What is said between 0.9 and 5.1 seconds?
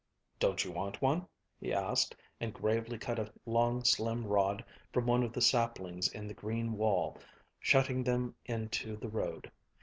one?" he asked, and gravely cut a long, slim rod from